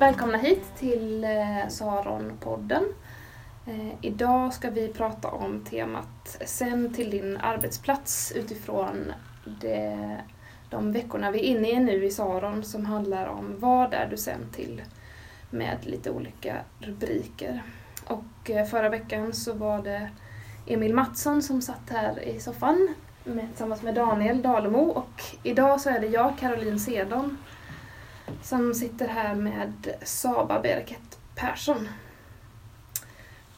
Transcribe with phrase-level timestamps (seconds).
[0.00, 2.84] välkomna hit till eh, Saron-podden.
[3.66, 9.12] Eh, idag ska vi prata om temat Sen till din arbetsplats utifrån
[9.60, 10.16] det,
[10.70, 14.16] de veckorna vi är inne i nu i Saron som handlar om vad är du
[14.16, 14.82] sen till
[15.50, 17.62] med lite olika rubriker.
[18.06, 20.10] Och eh, förra veckan så var det
[20.66, 25.90] Emil Mattsson som satt här i soffan med, tillsammans med Daniel Dalemo och idag så
[25.90, 27.36] är det jag, Caroline Sedon,
[28.42, 31.88] som sitter här med Saba Bereket Persson.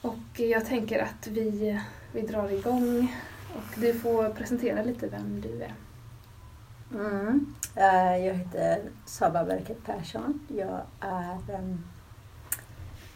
[0.00, 1.80] Och jag tänker att vi,
[2.12, 3.16] vi drar igång
[3.56, 5.74] och du får presentera lite vem du är.
[6.94, 7.54] Mm.
[7.76, 10.40] Eh, jag heter Saba Berket Persson.
[10.48, 11.84] Jag är ehm,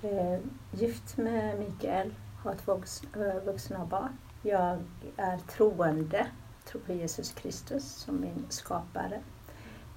[0.02, 0.38] eh,
[0.72, 2.82] gift med Mikael, har två
[3.22, 4.18] eh, vuxna barn.
[4.42, 4.78] Jag
[5.16, 6.26] är troende,
[6.64, 9.20] tror på Jesus Kristus som min skapare.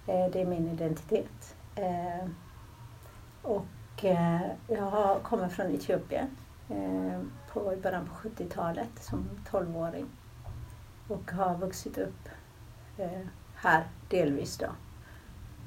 [0.09, 1.55] Eh, det är min identitet.
[1.75, 2.27] Eh,
[3.41, 6.27] och eh, jag kommer från Etiopien
[7.53, 10.05] på, i början på 70-talet som 12-åring
[11.07, 12.29] och har vuxit upp
[13.55, 14.67] här delvis då.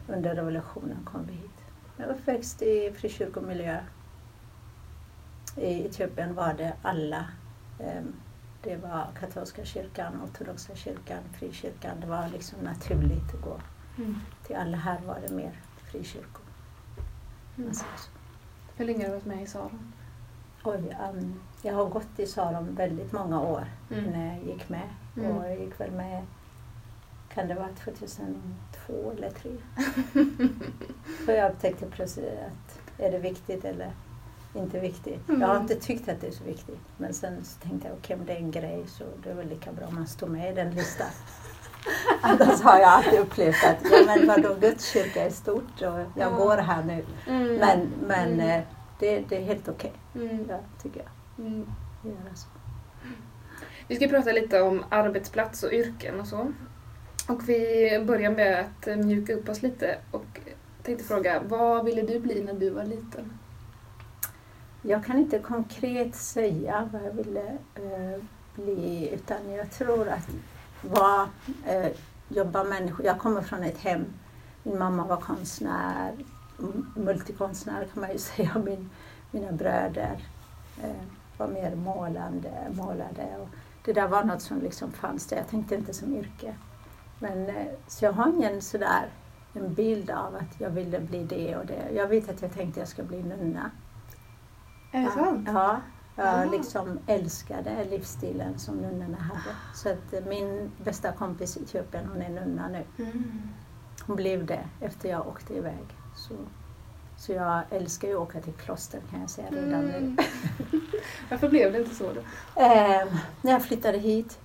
[0.08, 1.64] Under revolutionen kom vi hit.
[1.96, 3.80] Jag är uppväxt i frikyrkomiljö.
[5.56, 7.26] I Etiopien var det alla
[8.62, 12.00] det var katolska kyrkan, ortodoxa kyrkan, frikyrkan.
[12.00, 13.60] Det var liksom naturligt att gå
[13.98, 14.16] mm.
[14.46, 14.76] till alla.
[14.76, 16.42] Här var det mer frikyrkor.
[17.58, 17.72] Mm.
[18.76, 19.92] Hur länge har du varit med i Saron?
[20.64, 24.04] Oj, um, jag har gått i Saron väldigt många år mm.
[24.04, 24.88] när jag gick med.
[25.16, 25.36] Mm.
[25.36, 26.22] Och jag gick väl med,
[27.34, 29.50] kan det vara 2002 eller 2003?
[31.26, 33.92] För jag upptäckte plötsligt att är det viktigt eller
[34.54, 35.28] inte viktigt.
[35.28, 35.40] Mm.
[35.40, 36.80] Jag har inte tyckt att det är så viktigt.
[36.96, 39.48] Men sen så tänkte jag, okej okay, det är en grej så det är väl
[39.48, 41.06] lika bra om man står med i den listan.
[42.20, 46.06] Annars har jag alltid upplevt att, ja men vadå, Guds kyrka är stort och jag
[46.16, 46.30] ja.
[46.30, 47.04] går här nu.
[47.26, 47.54] Mm.
[47.54, 48.50] Men, men mm.
[48.50, 48.64] Eh,
[48.98, 50.46] det, det, är helt okej, okay, mm.
[50.48, 51.46] ja, tycker jag.
[51.46, 51.66] Mm.
[52.34, 52.48] så.
[53.88, 56.52] Vi ska prata lite om arbetsplats och yrken och så.
[57.28, 60.40] Och vi börjar med att mjuka upp oss lite och
[60.82, 63.38] tänkte fråga, vad ville du bli när du var liten?
[64.82, 68.22] Jag kan inte konkret säga vad jag ville eh,
[68.54, 70.28] bli utan jag tror att
[70.82, 71.28] var,
[71.66, 71.92] eh,
[72.28, 73.06] jobba människor.
[73.06, 74.04] Jag kommer från ett hem,
[74.62, 76.14] min mamma var konstnär,
[76.94, 78.62] multikonstnär kan man ju säga.
[78.64, 78.90] Min,
[79.30, 80.28] mina bröder
[80.82, 81.06] eh,
[81.36, 83.36] var mer målande, målade.
[83.40, 83.48] Och
[83.84, 85.36] det där var något som liksom fanns där.
[85.36, 86.54] Jag tänkte inte som yrke.
[87.18, 89.08] Men, eh, så jag har ingen sådär
[89.54, 91.90] en bild av att jag ville bli det och det.
[91.94, 93.70] Jag vet att jag tänkte att jag ska bli nunna.
[94.92, 95.48] Är det sant?
[95.52, 95.80] Ja,
[96.16, 99.56] jag liksom älskade livsstilen som nunnorna hade.
[99.74, 102.84] Så att eh, min bästa kompis i Etiopien, hon är nunna nu.
[102.98, 103.42] Mm.
[104.06, 105.84] Hon blev det efter jag åkte iväg.
[106.16, 106.34] Så,
[107.16, 110.16] så jag älskar ju att åka till kloster kan jag säga redan mm.
[110.16, 110.16] nu.
[111.30, 112.20] Varför blev det inte så då?
[112.60, 113.06] Eh,
[113.42, 114.38] när jag flyttade hit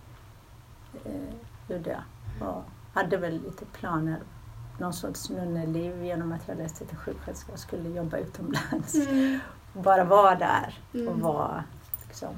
[1.05, 2.49] eh, gjorde jag.
[2.49, 2.63] Och
[2.93, 4.19] hade väl lite planer
[4.79, 8.95] någon sorts nunneliv genom att jag läste till sjuksköterska och skulle jobba utomlands.
[8.95, 9.39] Mm
[9.83, 11.21] bara vara där och mm.
[11.21, 11.63] vara
[12.07, 12.35] liksom.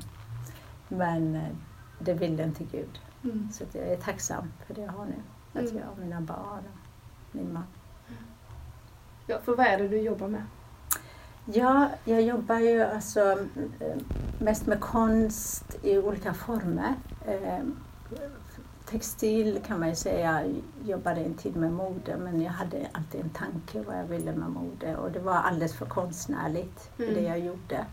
[0.87, 1.55] Men eh,
[1.99, 2.99] det ville inte Gud.
[3.23, 3.49] Mm.
[3.51, 5.15] Så jag är tacksam för det jag har nu.
[5.53, 5.77] Att mm.
[5.77, 6.63] jag har mina barn
[7.29, 7.63] och min man.
[9.27, 10.43] Ja, för vad är det du jobbar med?
[11.45, 13.31] Ja, jag jobbar ju alltså
[13.79, 13.97] eh,
[14.39, 16.93] mest med konst i olika former.
[18.89, 23.21] Textil kan man ju säga, jag jobbade en tid med mode men jag hade alltid
[23.21, 27.13] en tanke vad jag ville med mode och det var alldeles för konstnärligt mm.
[27.13, 27.85] det jag gjorde.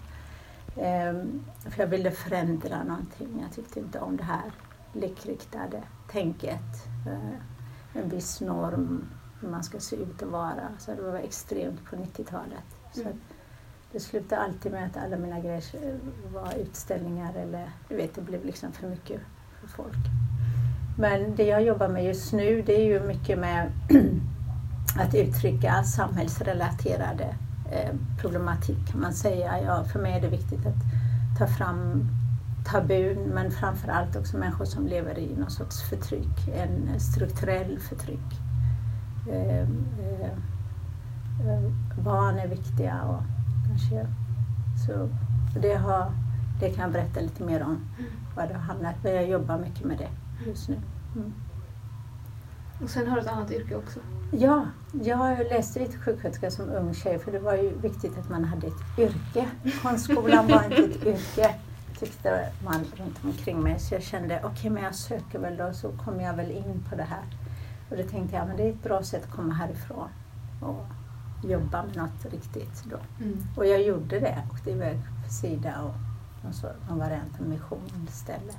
[0.77, 3.39] Um, för jag ville förändra någonting.
[3.43, 4.53] Jag tyckte inte om det här
[4.93, 6.87] likriktade tänket.
[7.07, 7.39] Uh,
[7.95, 9.09] en viss norm,
[9.41, 10.69] hur man ska se ut och vara.
[10.79, 12.97] Så det var extremt på 90-talet.
[12.97, 13.21] Mm.
[13.93, 15.99] det slutade alltid med att alla mina grejer
[16.33, 19.21] var utställningar eller du vet, det blev liksom för mycket
[19.61, 19.97] för folk.
[20.99, 23.71] Men det jag jobbar med just nu det är ju mycket med
[24.99, 27.35] att uttrycka samhällsrelaterade
[27.73, 29.63] eh, problematik kan man säga.
[29.63, 30.83] Ja, för mig är det viktigt att
[31.39, 32.09] ta fram
[32.67, 38.41] tabun men framförallt också människor som lever i någon sorts förtryck, en strukturell förtryck.
[39.31, 40.31] Eh, eh,
[42.05, 43.23] barn är viktiga och
[43.67, 44.07] kanske
[44.87, 45.09] så
[45.61, 46.13] det, har,
[46.61, 47.79] det kan jag berätta lite mer om,
[48.37, 48.95] var det har hamnat.
[49.03, 50.09] Men jag jobbar mycket med det
[50.47, 50.81] just nu.
[51.17, 51.33] Mm.
[52.83, 54.01] Och sen har du ett annat yrke också?
[54.33, 54.67] Ja,
[55.03, 58.67] jag läste lite sjuksköterska som ung tjej för det var ju viktigt att man hade
[58.67, 59.49] ett yrke.
[59.83, 61.55] Konstskolan var inte ett yrke
[61.99, 63.79] tyckte man runt omkring mig.
[63.79, 66.85] Så jag kände, okej okay, men jag söker väl då så kommer jag väl in
[66.91, 67.25] på det här.
[67.91, 70.09] Och då tänkte jag, men det är ett bra sätt att komma härifrån
[70.63, 70.87] och
[71.49, 73.25] jobba med något riktigt då.
[73.25, 73.39] Mm.
[73.57, 74.43] Och jag gjorde det.
[74.53, 75.95] Åkte iväg för Sida och
[76.45, 78.59] någon, så, någon variant av mission istället.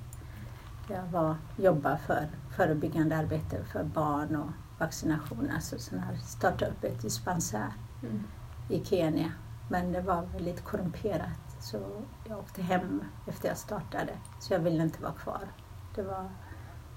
[0.90, 5.52] Jag var, jobbade för förebyggande arbete för barn och vaccination.
[5.56, 7.74] Alltså sån här, startade upp ett dispensär
[8.04, 8.24] Mm.
[8.70, 9.32] i Kenya.
[9.70, 11.78] Men det var väldigt korrumperat så
[12.30, 14.14] jag åkte hem efter jag startade.
[14.40, 15.42] Så jag ville inte vara kvar.
[15.96, 16.30] Det var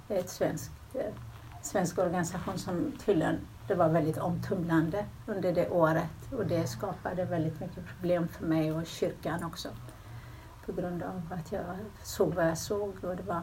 [0.08, 1.14] ett svensk, eh,
[1.62, 3.38] svensk organisation som tydligen
[3.68, 8.72] det var väldigt omtumlande under det året och det skapade väldigt mycket problem för mig
[8.72, 9.68] och kyrkan också.
[10.66, 11.64] På grund av att jag
[12.02, 13.42] såg vad jag såg och det var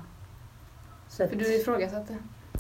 [1.10, 2.16] så att, För du ifrågasatte?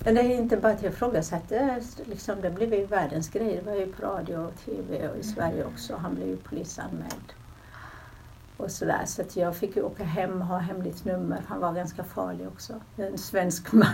[0.05, 3.55] eller inte bara att jag ifrågasatte, liksom, det blev ju världens grej.
[3.63, 5.95] Det var ju på radio och TV och i Sverige också.
[5.95, 7.33] Han blev ju polisanmäld.
[8.57, 9.01] Och sådär.
[9.05, 11.41] Så att jag fick ju åka hem och ha hemligt nummer.
[11.47, 12.73] Han var ganska farlig också.
[12.97, 13.87] En svensk man.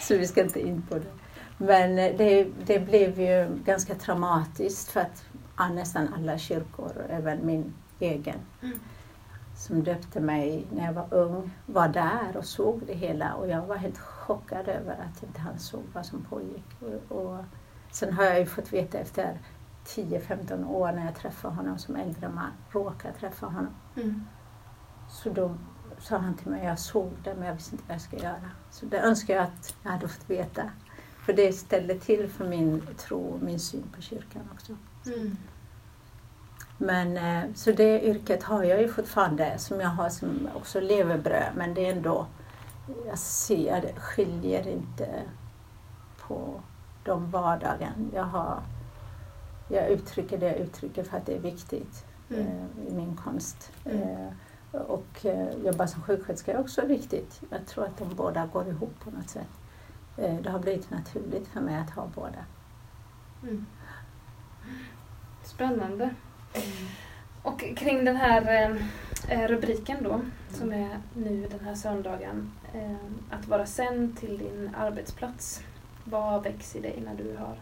[0.00, 1.12] Så vi ska inte in på det.
[1.58, 5.24] Men eh, det, det blev ju ganska traumatiskt för att
[5.72, 8.78] nästan alla kyrkor, även min egen, Mm.
[9.56, 13.34] Som döpte mig när jag var ung, var där och såg det hela.
[13.34, 16.66] Och jag var helt chockad över att inte han såg vad som pågick.
[16.80, 17.44] Och, och
[17.90, 19.38] sen har jag ju fått veta efter
[19.86, 23.74] 10-15 år när jag träffade honom som äldre man, råkade träffa honom.
[23.96, 24.24] Mm.
[25.10, 25.54] Så då
[25.98, 28.50] sa han till mig, jag såg det men jag visste inte vad jag ska göra.
[28.70, 30.70] Så det önskar jag att jag hade fått veta.
[31.26, 34.76] För det ställde till för min tro och min syn på kyrkan också.
[35.06, 35.35] Mm.
[36.78, 41.52] Men, eh, så det yrket har jag ju fortfarande som jag har som också levebröd
[41.56, 42.26] men det är ändå,
[43.06, 45.08] jag ser, det skiljer inte
[46.18, 46.60] på
[47.04, 48.62] de vardagen jag har.
[49.68, 52.46] Jag uttrycker det jag uttrycker för att det är viktigt Mm.
[52.46, 53.72] eh, i min konst.
[53.84, 54.02] Mm.
[54.72, 57.40] Eh, och eh, jobba som sjuksköterska är också viktigt.
[57.50, 59.48] Jag tror att de båda går ihop på något sätt.
[60.16, 62.44] Eh, det har blivit naturligt för mig att ha båda.
[63.42, 63.66] Mm.
[65.44, 66.14] Spännande.
[67.42, 68.70] Och kring den här
[69.28, 70.20] eh, rubriken då,
[70.50, 72.96] som är nu den här söndagen, eh,
[73.30, 75.62] att vara sänd till din arbetsplats.
[76.04, 77.56] Vad väcks i dig när du hör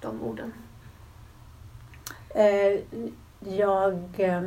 [0.00, 0.52] de orden?
[2.34, 2.80] Eh,
[3.40, 4.42] jag, eh,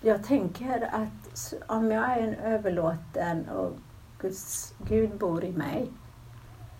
[0.00, 3.72] jag tänker att om jag är en överlåten och
[4.18, 5.90] Guds, Gud bor i mig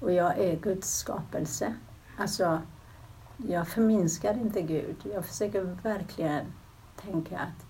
[0.00, 1.74] och jag är Guds skapelse.
[2.16, 2.60] Alltså,
[3.46, 4.96] jag förminskar inte Gud.
[5.14, 6.44] Jag försöker verkligen
[6.96, 7.66] tänka att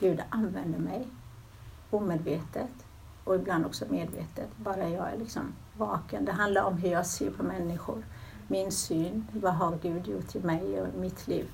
[0.00, 1.08] Gud använder mig
[1.90, 2.86] omedvetet
[3.24, 4.48] och ibland också medvetet.
[4.56, 6.24] Bara jag är liksom vaken.
[6.24, 8.04] Det handlar om hur jag ser på människor.
[8.48, 11.48] Min syn, vad har Gud gjort i mig och mitt liv?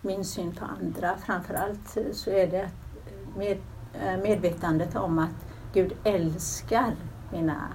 [0.00, 1.16] Min syn på andra.
[1.16, 2.70] Framförallt så är det
[3.36, 3.58] med,
[3.92, 6.96] eh, medvetandet om att Gud älskar
[7.32, 7.68] mina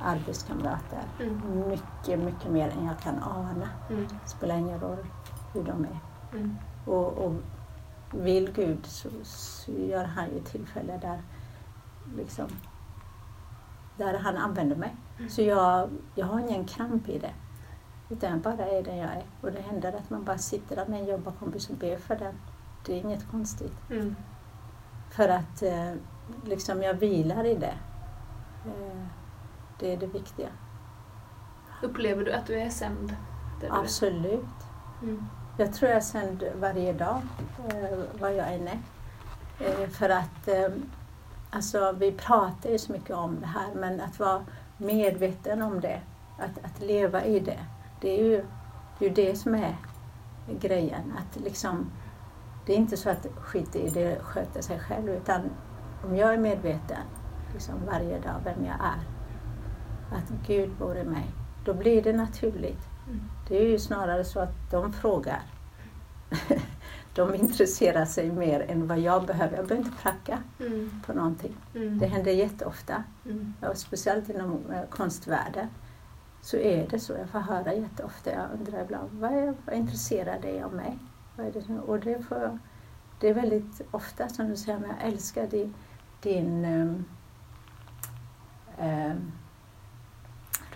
[0.00, 1.68] arbetskamrater Mm.
[1.68, 3.68] mycket, mycket mer än jag kan ana.
[3.90, 4.06] Mm.
[4.24, 5.06] Det spelar ingen roll
[5.52, 5.98] hur de är.
[6.38, 6.56] Mm.
[6.86, 7.32] Och, och
[8.10, 11.22] vill Gud så, så gör han ju tillfälle där,
[12.16, 12.46] liksom,
[13.96, 14.96] där han använder mig.
[15.28, 17.32] Så jag, jag har ingen kramp i det.
[18.10, 19.22] Utan jag bara är den jag är.
[19.40, 22.34] Och det händer att man bara sitter där med en jobbarkompis och ber för den.
[22.86, 23.76] Det är inget konstigt.
[23.90, 24.16] Mm.
[25.10, 25.92] För att eh,
[26.44, 27.74] liksom jag vilar i det.
[29.78, 30.48] Det är det viktiga.
[31.82, 33.16] Upplever du att du är sänd?
[33.62, 33.80] är?
[33.80, 34.44] Absolut.
[35.02, 35.26] Mm.
[35.56, 37.20] Jag tror jag sänder varje dag,
[37.68, 38.78] eh, vad jag än är.
[39.58, 40.68] Eh, för att eh,
[41.50, 44.44] alltså, vi pratar ju så mycket om det här, men att vara
[44.76, 46.00] medveten om det,
[46.38, 47.60] att, att leva i det,
[48.00, 48.44] det är ju
[48.98, 49.76] det, är det som är
[50.60, 51.12] grejen.
[51.18, 51.90] Att liksom,
[52.66, 55.40] det är inte så att skit i det sköter sig själv, utan
[56.04, 57.02] om jag är medveten
[57.52, 59.13] liksom, varje dag vem jag är,
[60.10, 61.26] att Gud bor i mig,
[61.64, 62.88] då blir det naturligt.
[63.06, 63.20] Mm.
[63.48, 65.42] Det är ju snarare så att de frågar.
[67.14, 69.56] De intresserar sig mer än vad jag behöver.
[69.56, 71.00] Jag behöver inte pracka Mm.
[71.06, 71.56] på någonting.
[71.74, 71.98] Mm.
[71.98, 73.54] Det händer jätteofta, Mm.
[73.70, 75.66] och speciellt inom eh, konstvärlden.
[76.42, 77.12] Så är det så.
[77.12, 78.30] Jag får höra jätteofta.
[78.32, 80.98] Jag undrar ibland, vad, är, vad intresserar dig av mig?
[81.36, 82.58] Det och det, får, jag-
[83.20, 85.74] det är väldigt ofta som du säger, men jag älskar din,
[86.22, 87.04] din ehm,
[88.78, 89.32] ehm,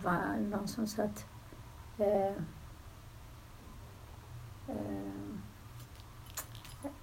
[0.03, 1.25] det var någon som sa att
[1.99, 2.33] eh,
[4.69, 5.13] eh,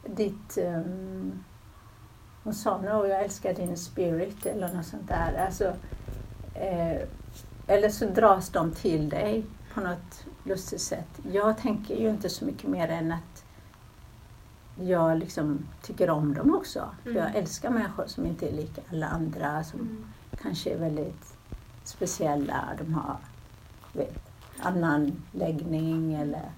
[0.08, 1.44] ditt um,
[2.44, 5.46] hon sa nog jag älskar din spirit eller något sånt där.
[5.46, 5.74] Alltså,
[6.56, 7.02] eh,
[7.68, 11.20] eller så dras de till dig på något lustigt sätt.
[11.32, 13.46] Jag tänker ju inte så mycket mer än att
[14.80, 16.90] jag liksom tycker om dem också.
[17.04, 17.24] För Mm.
[17.24, 20.06] jag älskar människor som inte är lika alla andra, som Mm.
[20.42, 21.35] kanske är väldigt
[21.88, 22.70] speciella.
[22.78, 23.18] De har
[23.94, 24.20] vet,
[24.60, 26.52] annan läggning eller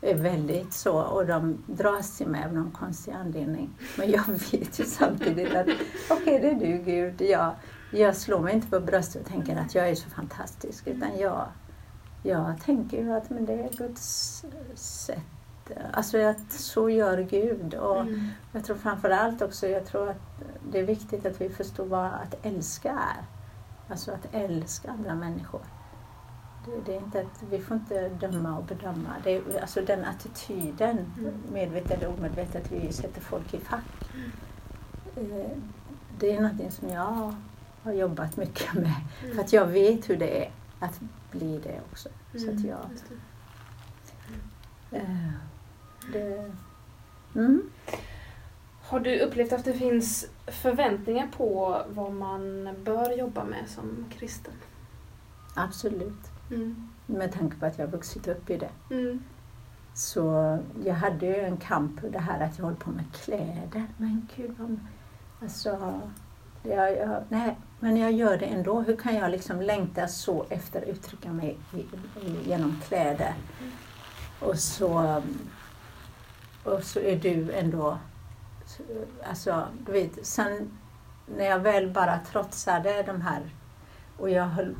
[0.00, 3.70] är väldigt så och de dras till mig av någon konstig anledning.
[3.98, 5.66] Men jag vet ju samtidigt att
[6.10, 7.20] okej, okay, det är du Gud.
[7.20, 7.52] Jag,
[7.92, 11.46] jag slår mig inte på bröstet och tänker att jag är så fantastisk utan jag,
[12.22, 15.20] jag tänker ju att men det är Guds sätt.
[15.92, 17.74] Alltså att så gör Gud.
[17.74, 18.28] Och mm.
[18.52, 22.06] Jag tror framför allt också jag tror att det är viktigt att vi förstår vad
[22.06, 23.24] att älska är.
[23.88, 25.60] Alltså att älska andra människor.
[26.64, 29.14] Det, det är inte att, vi får inte döma och bedöma.
[29.24, 31.34] Det är, alltså den attityden, mm.
[31.52, 34.10] medvetet eller omedvetet, vi sätter folk i fack.
[35.16, 35.50] Eh,
[36.18, 37.34] det är någonting som jag
[37.82, 38.94] har jobbat mycket med.
[39.22, 39.34] Mm.
[39.34, 41.00] För att jag vet hur det är att
[41.30, 42.08] bli det också.
[42.32, 42.80] Så att mm, jag...
[45.00, 45.30] Uh,
[46.12, 46.52] det,
[47.34, 47.62] mm.
[48.86, 54.52] Har du upplevt att det finns förväntningar på vad man bör jobba med som kristen?
[55.56, 56.30] Absolut.
[56.50, 56.88] Mm.
[57.06, 58.70] Med tanke på att jag har vuxit upp i det.
[58.90, 59.24] Mm.
[59.94, 63.86] Så jag hade ju en kamp, det här att jag håller på med kläder.
[63.96, 64.80] Men gud, vad,
[65.42, 66.00] alltså,
[66.62, 68.80] jag, jag, nej, men jag gör det ändå.
[68.80, 71.58] Hur kan jag liksom längta så efter att uttrycka mig
[72.44, 73.34] genom kläder?
[73.60, 73.72] Mm.
[74.40, 75.22] Och, så,
[76.64, 77.98] och så är du ändå...
[79.24, 80.70] Alltså, du vet, sen
[81.26, 83.42] när jag väl bara trotsade de här
[84.18, 84.74] och jag höll,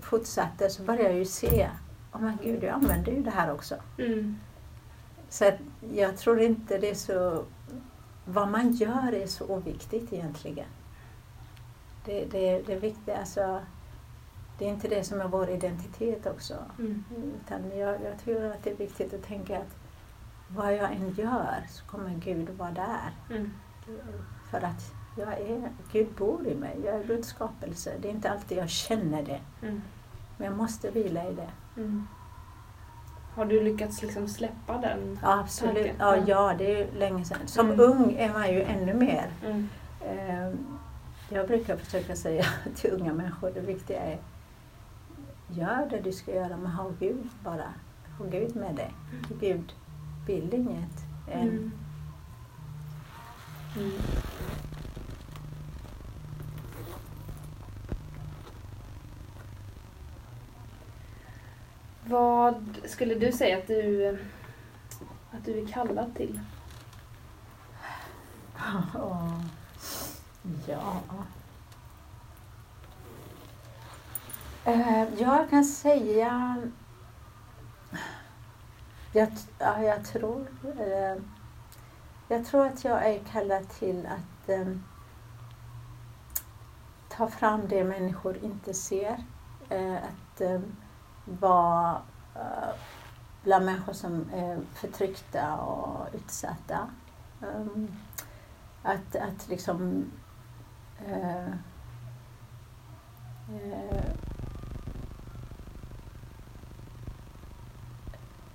[0.00, 1.70] fortsatte så började jag ju se,
[2.12, 3.74] oh men gud, jag använder ju det här också.
[3.98, 4.38] Mm.
[5.28, 5.58] Så att
[5.94, 7.44] jag tror inte det är så...
[8.24, 10.66] Vad man gör är så oviktigt egentligen.
[12.04, 13.60] Det, det, det är viktigt, alltså,
[14.58, 16.54] det är inte det som är vår identitet också.
[16.78, 17.04] Mm.
[17.44, 19.76] Utan jag, jag tror att det är viktigt att tänka att
[20.48, 23.36] vad jag än gör så kommer Gud vara där.
[23.36, 23.52] Mm.
[24.50, 27.92] För att jag är, Gud bor i mig, jag är Guds skapelse.
[28.00, 29.40] Det är inte alltid jag känner det.
[29.62, 29.82] Mm.
[30.36, 31.50] Men jag måste vila i det.
[31.76, 32.08] Mm.
[33.34, 35.92] Har du lyckats liksom släppa den ja, Absolut.
[35.98, 37.38] Ja, ja, det är länge sedan.
[37.46, 37.80] Som mm.
[37.80, 39.30] ung är man ju ännu mer.
[39.44, 39.68] Mm.
[40.06, 40.66] Ehm,
[41.28, 44.18] jag brukar försöka säga till unga människor, det viktiga är
[45.48, 47.74] gör det du ska göra, men ha Gud bara.
[48.18, 48.94] Ha Gud med dig.
[49.12, 49.40] Mm.
[49.40, 49.72] Gud
[50.26, 51.04] vill inget.
[51.32, 51.72] Mm.
[53.76, 53.92] Mm.
[62.04, 64.08] Vad skulle du säga att du,
[65.30, 66.40] att du är kallad till?
[70.66, 71.00] Ja...
[74.66, 76.56] Uh, jag kan säga...
[79.16, 80.46] Jag, ja, jag tror...
[80.78, 81.16] eh,
[82.28, 84.66] jag tror att jag är kallad till att eh,
[87.08, 89.16] ta fram det människor inte ser.
[89.68, 90.60] Eh, att eh,
[91.24, 92.02] vara
[92.34, 92.74] eh,
[93.42, 96.88] bland människor som är förtryckta och utsatta.
[97.40, 97.96] Um,
[98.82, 100.10] att, att liksom
[101.06, 101.46] eh,
[103.50, 104.16] uh, uh,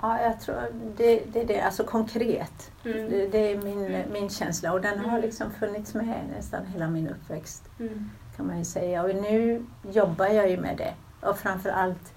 [0.01, 0.55] Ja, jag tror
[0.97, 2.71] det, det är det, alltså konkret.
[2.85, 3.09] Mm.
[3.09, 4.11] Det, det, är min, mm.
[4.13, 5.21] min känsla och den har mm.
[5.21, 7.69] liksom funnits med nästan hela min uppväxt.
[7.79, 8.09] Mm.
[8.35, 9.03] Kan man ju säga.
[9.03, 10.93] Och nu jobbar jag ju med det.
[11.27, 12.13] Och framför allt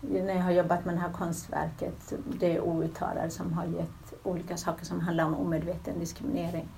[0.00, 4.84] när jag har jobbat med det här konstverket, det outtalade som har gett olika saker
[4.84, 6.68] som handlar om omedveten diskriminering,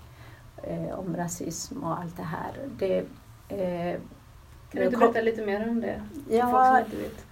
[0.62, 2.52] eh, om rasism och allt det här.
[2.78, 2.99] Det,
[3.49, 4.00] eh,
[4.70, 6.02] kan du inte berätta lite mer om det?
[6.28, 7.26] Ja, folk som inte vet.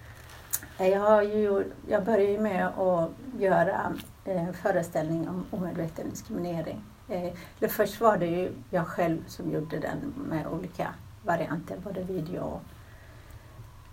[0.77, 3.93] Jag, har ju, jag började ju med att göra
[4.25, 6.83] en föreställning om omedveten diskriminering.
[7.09, 7.33] Eh,
[7.69, 10.87] först var det ju jag själv som gjorde den med olika
[11.23, 12.61] varianter, både video och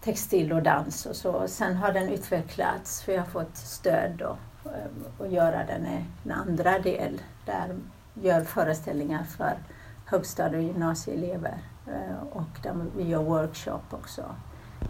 [0.01, 1.49] textil och dans och så.
[1.49, 6.05] Sen har den utvecklats för jag har fått stöd då, eh, att göra den i
[6.25, 7.77] en andra del där
[8.15, 9.59] gör föreställningar för
[10.07, 14.25] högstadie och gymnasieelever eh, och där vi gör workshop också.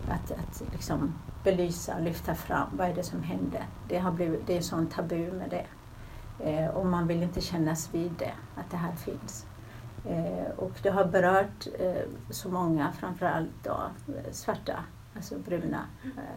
[0.08, 3.66] Att, att liksom belysa, lyfta fram vad är det som händer.
[3.88, 5.66] Det, har blivit, det är sån tabu med det.
[6.44, 9.46] Eh, och man vill inte kännas vid det, att det här finns.
[10.04, 14.84] Eh, och det har berört eh, så många, framförallt då, eh, svarta
[15.16, 15.84] alltså bruna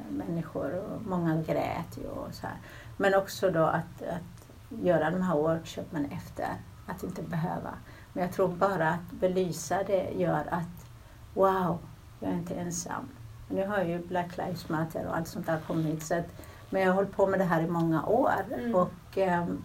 [0.09, 2.57] människor och många grät ju och så här.
[2.97, 4.49] Men också då att, att
[4.83, 6.49] göra de här workshopen efter,
[6.87, 7.73] att inte behöva.
[8.13, 10.85] Men jag tror bara att belysa det gör att
[11.33, 11.79] wow,
[12.19, 13.09] jag är inte ensam.
[13.53, 16.89] Nu har ju Black Lives Matter och allt sånt där kommit så att, men jag
[16.89, 18.75] har hållit på med det här i många år mm.
[18.75, 19.63] och, ähm,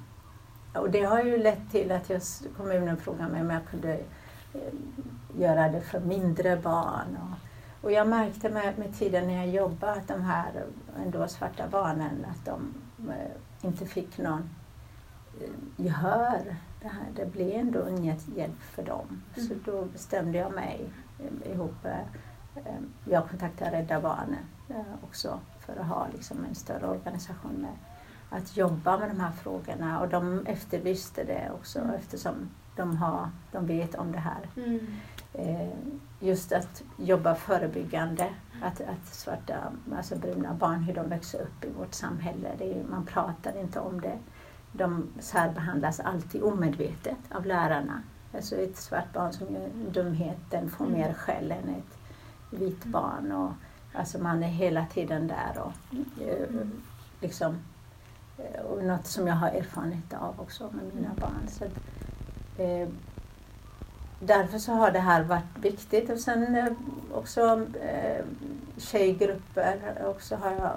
[0.74, 2.22] och det har ju lett till att jag,
[2.56, 3.94] kommunen frågade mig om jag kunde
[4.54, 4.60] äh,
[5.38, 7.18] göra det för mindre barn.
[7.20, 10.64] Och, och jag märkte med, med tiden när jag jobbade att de här
[11.04, 12.74] ändå svarta barnen, att de,
[13.62, 14.50] inte fick någon
[15.40, 16.56] eh, gehör.
[16.82, 19.22] Det, här, det blev ändå inget hjälp för dem.
[19.36, 19.48] Mm.
[19.48, 21.86] Så då bestämde jag mig eh, ihop.
[22.66, 27.52] Eh, eh, Jag kontaktade Rädda Barnen eh, också för att ha liksom en större organisation
[27.52, 27.70] med
[28.30, 31.94] att jobba med de här frågorna och de efterlyste det också Mm.
[31.94, 32.34] eftersom
[32.76, 34.48] de, har, de vet om det här.
[34.56, 34.86] Mm.
[35.32, 35.68] Eh,
[36.20, 38.26] just att jobba förebyggande,
[38.62, 39.54] att, att svarta,
[39.96, 42.48] alltså bruna barn, hur de växer upp i vårt samhälle.
[42.60, 44.18] Är, man pratar inte om det.
[44.72, 48.02] De särbehandlas alltid omedvetet av lärarna.
[48.34, 50.98] Alltså ett svart barn som gör en dumhet, den får Mm.
[51.00, 51.97] mer skäll än ett
[52.50, 53.32] vitt barn.
[53.32, 53.52] Och,
[53.98, 56.72] alltså man är hela tiden där och eh, Mm.
[57.20, 57.58] liksom
[58.38, 61.48] eh, och något som jag har erfarenhet av också med mina barn.
[61.48, 61.64] Så
[62.62, 62.88] eh,
[64.20, 66.10] därför så har det här varit viktigt.
[66.10, 66.72] Och sen eh,
[67.12, 68.24] också eh,
[68.76, 70.02] tjejgrupper.
[70.06, 70.72] Också har jag,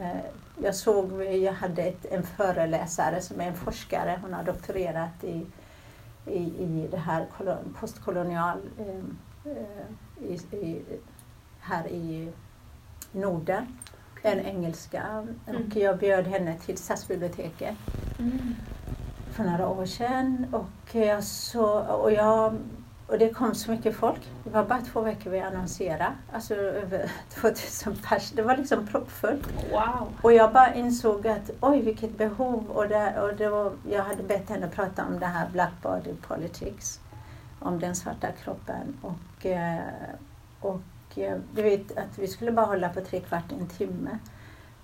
[0.00, 0.20] eh,
[0.62, 4.18] jag såg, jag hade ett, en föreläsare som är en forskare.
[4.22, 5.46] Hon har doktorerat i,
[6.26, 9.54] i, i det här kolon, postkolonial eh,
[10.22, 10.82] i, i,
[11.60, 12.32] här i
[13.12, 13.66] Norden.
[14.22, 15.26] En engelska.
[15.46, 17.74] Och jag bjöd henne till stadsbiblioteket
[18.18, 18.54] Mm.
[19.32, 20.46] för några år sedan.
[20.52, 22.54] Och, jag så, och, jag,
[23.06, 24.20] och det kom så mycket folk.
[24.44, 26.12] Det var bara två veckor vi annonserade.
[26.32, 28.30] Alltså över 2000 pers.
[28.30, 29.48] Det var liksom proppfullt.
[29.72, 30.08] Wow.
[30.22, 32.70] Och jag bara insåg att oj vilket behov.
[32.70, 36.12] Och, det, och det var, jag hade bett henne prata om det här Black Body
[36.28, 37.00] Politics.
[37.60, 38.96] Om den svarta kroppen.
[39.02, 39.80] Och, eh,
[40.60, 44.18] och eh, du vet att vi skulle bara hålla på tre kvart, en timme.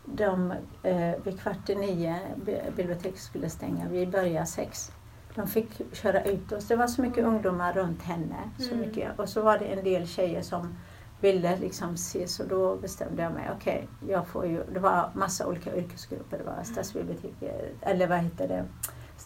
[0.04, 0.52] De,
[0.82, 4.92] eh, vid kvart i nio, bi- biblioteket skulle stänga, vi började sex.
[5.34, 6.68] De fick köra ut oss.
[6.68, 8.36] Det var så mycket ungdomar runt henne.
[8.58, 8.80] Så Mm.
[8.80, 10.76] mycket, och så var det en del tjejer som
[11.20, 15.46] ville liksom se, så då bestämde jag mig, okej, jag får ju, det var massa
[15.46, 16.38] olika yrkesgrupper.
[16.38, 18.64] Det var stadsbiblioteket, eller vad heter det,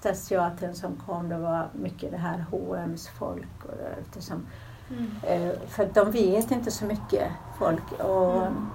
[0.00, 3.64] Stadsteatern som kom, det var mycket det här H&M's folk.
[3.64, 4.46] Och, det- eftersom,
[4.90, 5.10] Mm.
[5.22, 7.92] eh, för de vet inte så mycket, folk.
[7.92, 8.66] Och Mm.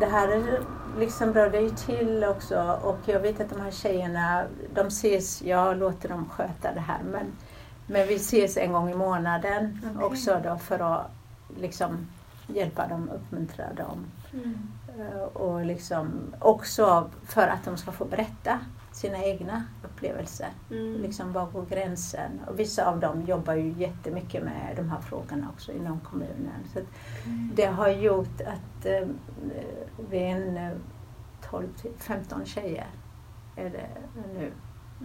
[0.00, 0.60] det här är
[0.98, 2.78] liksom är ju till också.
[2.82, 4.44] Och jag vet att de här tjejerna,
[4.74, 7.00] de ses, jag låter dem sköta det här.
[7.12, 7.26] Men,
[7.86, 10.06] men vi ses en gång i månaden Okej.
[10.06, 11.10] också då för att
[11.60, 12.06] liksom
[12.46, 14.04] hjälpa dem, uppmuntra dem.
[14.32, 14.58] Mm.
[14.98, 18.58] Eh, Och liksom också för att de ska få berätta
[18.92, 20.48] sina egna upplevelser.
[20.70, 21.02] Mm.
[21.02, 22.40] Liksom var går gränsen?
[22.46, 26.64] Och vissa av dem jobbar ju jättemycket med de här frågorna också inom kommunen.
[26.72, 26.84] Så att
[27.54, 29.08] det har gjort att eh,
[30.10, 30.72] vi är en eh,
[31.50, 32.86] 12 till 15 tjejer
[33.56, 33.88] är det
[34.34, 34.52] nu.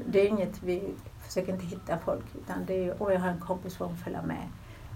[0.05, 3.39] Det är inget, vi försöker inte hitta folk utan det är ju, jag har en
[3.39, 4.47] kompis som följer med.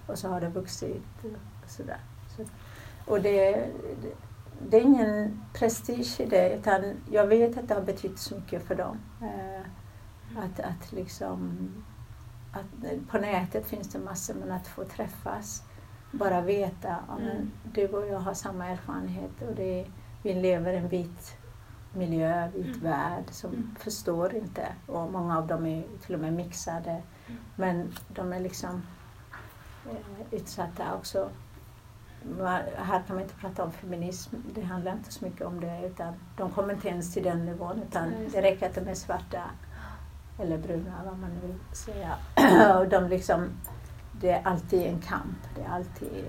[0.08, 2.00] Och så har det vuxit och sådär.
[2.38, 2.46] Så,
[3.06, 3.52] och det,
[4.02, 4.14] det,
[4.70, 8.64] det är ingen prestige i det utan jag vet att det har betytt så mycket
[8.64, 8.98] för dem.
[9.22, 9.62] Eh,
[10.44, 11.70] att, att liksom,
[12.52, 15.64] att på nätet finns det massor men att få träffas,
[16.12, 17.52] bara veta ja, men Mm.
[17.74, 19.88] du och jag har samma erfarenhet och det
[20.24, 21.38] vi lever i en vit
[21.94, 22.80] miljö, vit Mm.
[22.80, 23.76] värld som Mm.
[23.80, 27.02] förstår inte och många av dem är till och med mixade
[27.56, 28.82] men de är liksom
[29.90, 29.96] eh,
[30.32, 31.30] utsatta också.
[32.78, 36.14] Här kan man inte prata om feminism, det handlar inte så mycket om det utan
[36.38, 39.42] de kommer inte ens till den nivån utan det räcker att de är svarta
[40.40, 42.14] eller bruna, vad man nu vill säga.
[42.80, 43.50] och de liksom,
[44.12, 46.26] det är alltid en kamp, det är alltid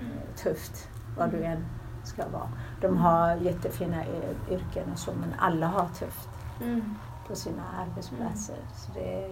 [0.00, 1.64] eh, tufft vad du än
[2.04, 2.48] ska vara.
[2.80, 6.28] De har jättefina eh, yrken och så men alla har tufft
[6.62, 6.94] Mm.
[7.28, 8.56] på sina arbetsplatser.
[8.76, 9.30] Så det är,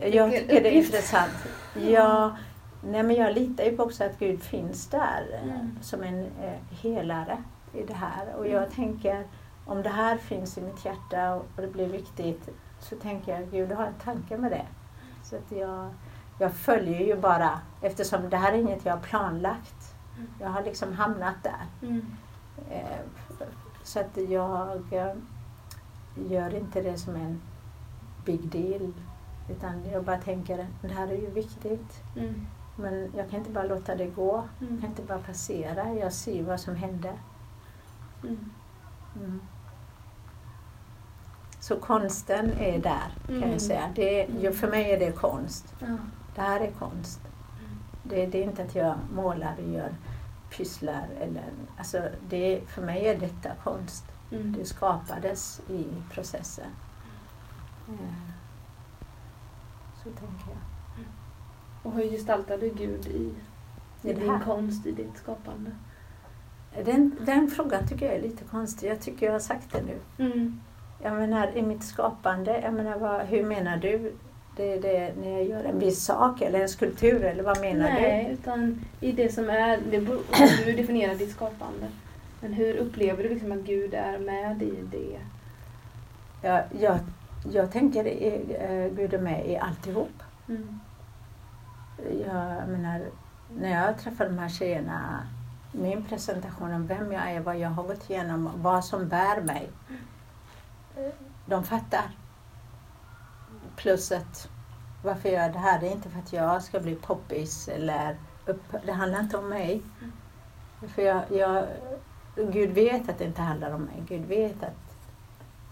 [0.00, 1.32] eh, jag tycker det är intressant.
[1.74, 2.36] Ja,
[2.82, 5.78] nej men jag litar ju på också att Gud finns där eh, Mm.
[5.82, 8.34] som en eh, helare i det här.
[8.36, 8.52] Och Mm.
[8.62, 9.24] jag tänker,
[9.66, 12.48] om det här finns i mitt hjärta och det blir viktigt
[12.80, 14.66] så tänker jag, Gud har en tanke med det.
[15.22, 15.88] Så att jag,
[16.38, 19.94] jag följer ju bara, eftersom det här är inget jag har planlagt.
[20.16, 20.28] Mm.
[20.40, 21.88] Jag har liksom hamnat där.
[21.88, 22.06] Mm.
[22.70, 22.98] Eh,
[23.84, 25.14] Så att jag eh,
[26.28, 27.40] gör inte det som en
[28.24, 28.92] big deal.
[29.50, 32.02] Utan jag bara tänker, det här är ju viktigt.
[32.16, 32.46] Mm.
[32.78, 34.44] Men jag kan inte bara låta det gå.
[34.58, 34.80] Jag Mm.
[34.80, 35.92] kan inte bara passera.
[35.94, 37.12] Jag ser vad som händer.
[38.22, 38.50] Mm.
[39.16, 39.40] Mm.
[41.60, 43.50] Så konsten är där kan Mm.
[43.50, 43.90] jag säga.
[43.94, 44.52] Det, är- Mm.
[44.52, 45.74] för mig är det konst.
[45.78, 45.86] Ja.
[46.34, 47.20] Det här är konst.
[48.02, 49.92] Det, det är inte att jag målar och gör
[50.56, 51.06] pysslar.
[51.20, 51.44] Eller,
[51.78, 54.04] alltså det, för mig är detta konst.
[54.32, 54.52] Mm.
[54.58, 56.70] Det skapades i processen.
[57.88, 57.94] Eh,
[59.96, 60.77] Så tänker jag.
[61.88, 63.30] Och hur gestaltar du Gud i,
[64.08, 65.70] i din konst, i ditt skapande?
[66.84, 68.90] Den, den frågan tycker jag är lite konstig.
[68.90, 70.24] Jag tycker jag har sagt det nu.
[70.24, 70.60] Mm.
[71.02, 74.12] Jag menar i mitt skapande, jag menar, vad, hur menar du?
[74.56, 77.88] Det är det när jag gör en viss sak eller en skulptur eller vad menar
[77.88, 81.86] Nej, utan i det som är, det beror på hur du definierar ditt skapande.
[82.40, 84.96] Men hur upplever du liksom att Gud är med i det?
[84.98, 85.16] du?
[86.42, 86.98] Jag, jag,
[87.52, 90.22] jag tänker eh, Gud är med i alltihop.
[90.48, 90.80] Mm.
[92.04, 93.06] Jag menar,
[93.56, 95.26] när jag träffar de här tjejerna,
[95.72, 99.70] min presentation om vem jag är, vad jag har gått igenom, vad som bär mig.
[101.46, 102.10] De fattar.
[103.76, 104.48] Plus att
[105.02, 108.16] varför jag gör det här, det är inte för att jag ska bli poppis eller
[108.46, 109.82] upp, det handlar inte om mig.
[110.94, 111.66] För jag, jag,
[112.36, 114.02] Gud vet att det inte handlar om mig.
[114.08, 114.96] Gud vet att,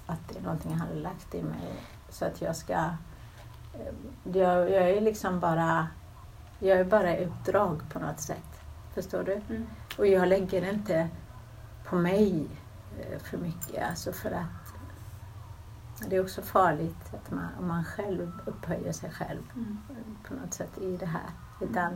[0.07, 1.73] att det är någonting han har lagt i mig.
[2.09, 2.91] Så att jag ska...
[4.33, 5.87] Jag, jag är liksom bara...
[6.59, 8.61] Jag är bara i uppdrag på något sätt.
[8.95, 9.33] Förstår du?
[9.33, 9.66] Mm.
[9.99, 11.09] Och jag lägger inte
[11.85, 12.49] på mig
[13.01, 13.88] eh, för mycket.
[13.90, 14.75] Alltså för att
[16.09, 19.79] det är också farligt att man, om man själv upphöjer sig själv Mm.
[20.29, 21.31] på något sätt i det här.
[21.61, 21.92] Utan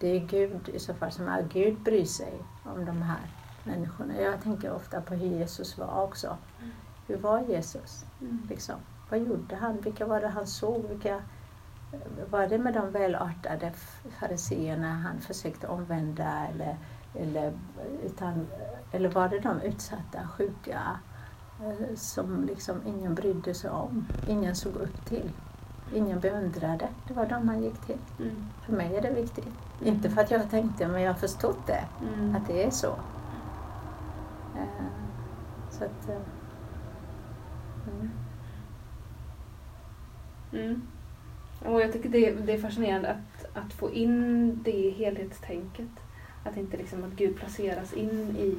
[0.00, 2.32] det är Gud i så fall som är Gud bryr sig
[2.64, 3.20] om de här
[3.64, 4.20] människorna.
[4.20, 6.36] Jag tänker ofta på hur Jesus var också.
[7.06, 8.04] Hur var Jesus?
[8.20, 8.46] Mm.
[8.48, 8.74] Liksom?
[9.10, 9.80] Vad gjorde han?
[9.80, 10.84] Vilka var det han såg?
[10.88, 11.20] Vilka,
[12.30, 13.72] var det med de välartade
[14.20, 16.76] fariseerna han försökte omvända eller,
[17.14, 17.52] eller,
[18.04, 18.46] utan,
[18.92, 20.80] eller var det de utsatta, sjuka
[21.60, 24.06] eh, som liksom ingen brydde sig om?
[24.28, 25.30] Ingen såg upp till?
[25.94, 26.88] Ingen beundrade?
[27.08, 27.98] Det var de han gick till.
[28.20, 28.36] Mm.
[28.66, 29.48] För mig är det viktigt.
[29.84, 32.36] Inte för att jag tänkte, men jag har förstått det, Mm.
[32.36, 32.90] att det är så.
[34.56, 34.86] Eh,
[35.70, 36.08] Så att...
[41.62, 41.66] mm.
[41.66, 41.74] Mm.
[41.74, 45.88] Och jag tycker det, det är fascinerande att, att få in det helhetstänket.
[46.44, 48.56] Att inte liksom att Gud placeras in i,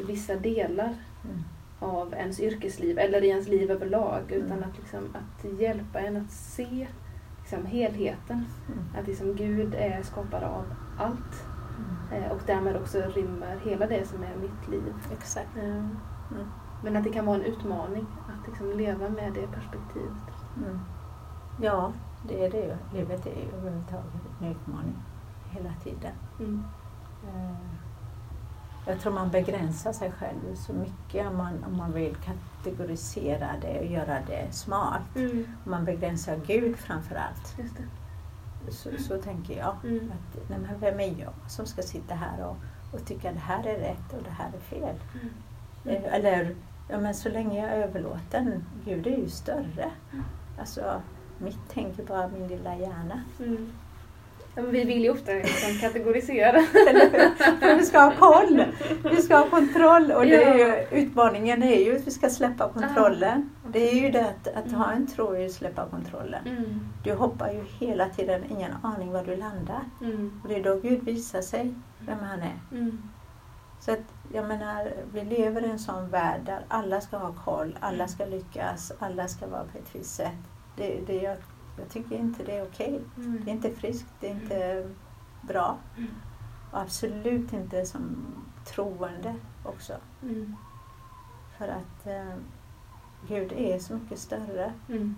[0.00, 1.38] i vissa delar Mm.
[1.80, 4.22] av ens yrkesliv eller i ens liv överlag.
[4.32, 4.70] Utan Mm.
[4.70, 6.86] att, liksom, att hjälpa en att se
[7.40, 8.44] liksom, helheten.
[8.68, 8.84] Mm.
[9.00, 10.64] Att liksom Gud är skapare av
[10.98, 11.44] allt
[12.10, 12.22] Mm.
[12.24, 14.94] eh, och därmed också rymmer hela det som är mitt liv.
[15.12, 15.56] Exakt.
[15.56, 15.84] Eh,
[16.84, 20.28] Men att det kan vara en utmaning att liksom leva med det perspektivet.
[20.56, 20.78] Mm.
[21.62, 21.92] Ja,
[22.22, 22.76] det är det ju.
[22.98, 24.96] Livet är ju överhuvudtaget en utmaning
[25.50, 26.12] hela tiden.
[26.38, 26.64] Mm.
[27.28, 27.56] Eh,
[28.86, 33.78] Jag tror man begränsar sig själv så mycket om man, om man vill kategorisera det
[33.80, 35.16] och göra det smart.
[35.16, 35.46] Mm.
[35.64, 37.58] Man begränsar Gud framför allt.
[37.58, 37.82] Just det.
[38.72, 39.74] Så, så tänker jag.
[39.84, 40.12] Mm.
[40.12, 42.56] Att, nej men vem är jag som ska sitta här och,
[42.94, 44.94] och tycka det här är rätt och det här är fel?
[45.14, 46.04] Mm.
[46.04, 46.54] Eh, Eller,
[46.88, 49.90] ja men så länge jag är överlåten, Gud är ju större.
[50.12, 50.24] Mm.
[50.58, 51.02] Alltså,
[51.38, 53.22] mitt tänker bara min lilla hjärna.
[53.38, 53.72] Mm.
[54.58, 56.64] Ja, vi vill ju ofta liksom kategorisera.
[57.76, 58.64] Vi ska ha koll,
[59.10, 62.68] vi ska ha kontroll och det är ju, utmaningen är ju att vi ska släppa
[62.68, 63.50] kontrollen.
[63.72, 66.46] Det är ju det att, att ha en tro är att släppa kontrollen.
[66.46, 66.80] Mm.
[67.04, 69.80] Du hoppar ju hela tiden, ingen aning var du landar.
[70.00, 70.40] Mm.
[70.42, 72.58] Och det är då Gud visar sig vem han är.
[72.72, 73.02] Mm.
[73.80, 77.78] Så att, jag menar, vi lever i en sån värld där alla ska ha koll,
[77.80, 80.57] alla ska lyckas, alla ska vara på ett visst sätt.
[80.78, 81.36] Det, det, jag,
[81.78, 83.00] jag tycker inte det är okej.
[83.16, 83.40] Mm.
[83.44, 84.88] Det är inte friskt, det är inte
[85.42, 85.76] bra.
[85.96, 86.10] Mm.
[86.70, 88.26] Och absolut inte som
[88.66, 89.92] troende också.
[90.22, 90.56] Mm.
[91.58, 92.34] För att eh,
[93.28, 94.72] Gud är så mycket större.
[94.88, 95.16] Mm.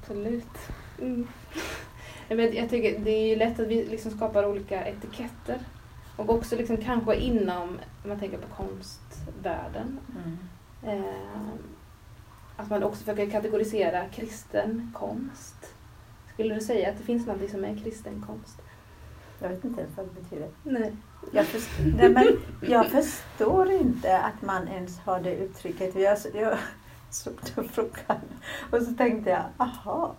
[0.00, 0.58] Absolut.
[1.00, 1.28] Mm.
[2.28, 5.58] Jag tycker det är ju lätt att vi liksom skapar olika etiketter.
[6.16, 7.68] Och också liksom kanske inom,
[8.02, 10.38] om man tänker på konstvärlden, Mm.
[10.86, 11.40] Eh,
[12.56, 15.74] att man också försöker kategorisera kristen konst.
[16.32, 18.62] Skulle du säga att det finns något som är kristen konst?
[19.40, 20.48] Jag vet inte ens vad det betyder.
[20.62, 20.96] Nej.
[21.32, 22.26] Jag, först, nej, men
[22.60, 25.94] jag förstår inte att man ens har det uttrycket.
[25.94, 26.58] Jag, jag
[27.10, 28.20] såg den frågan
[28.70, 30.14] och så tänkte jag, aha.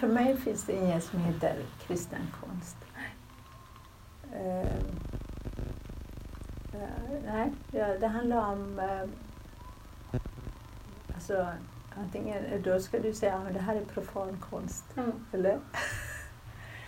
[0.00, 2.76] För mig finns det inget som heter kristen konst.
[4.32, 4.60] Eh,
[6.80, 8.78] eh, nej, ja, det handlar om...
[8.78, 9.08] Eh,
[11.30, 11.46] alltså,
[11.96, 14.84] antingen, då ska du säga att det här är profan konst.
[14.94, 15.02] Ja.
[15.32, 15.58] Eller?